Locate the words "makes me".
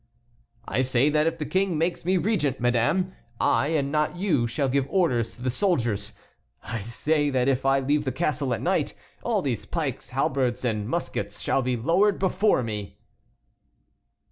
1.77-2.17